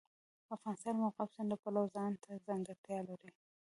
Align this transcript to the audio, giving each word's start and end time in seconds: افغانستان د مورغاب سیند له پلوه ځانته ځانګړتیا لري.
افغانستان 0.55 0.93
د 0.95 0.97
مورغاب 1.01 1.29
سیند 1.35 1.49
له 1.51 1.57
پلوه 1.63 1.91
ځانته 1.95 2.29
ځانګړتیا 2.47 2.99
لري. 3.09 3.31